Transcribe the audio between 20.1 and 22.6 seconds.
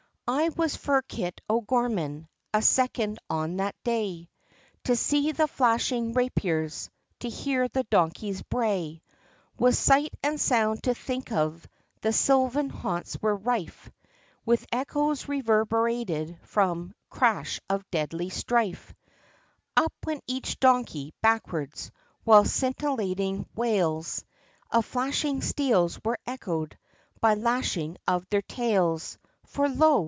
each donkey backwards, while